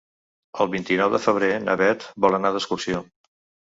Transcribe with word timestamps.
El 0.65 0.71
vint-i-nou 0.71 1.13
de 1.17 1.21
febrer 1.27 1.53
na 1.69 1.79
Beth 1.85 2.09
vol 2.29 2.43
anar 2.43 2.57
d'excursió. 2.61 3.09